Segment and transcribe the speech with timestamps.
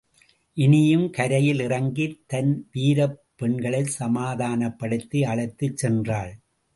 [0.57, 6.31] இனியும் கரையில் இறங்கித் தன் வீரப் பெண்களைச் சமாதானப்படுத்தி அழைத்துச் சென்றாள்.